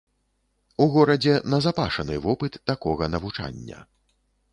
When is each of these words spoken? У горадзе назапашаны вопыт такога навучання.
У 0.85 0.85
горадзе 0.93 1.35
назапашаны 1.53 2.15
вопыт 2.25 2.57
такога 2.71 3.11
навучання. 3.17 3.79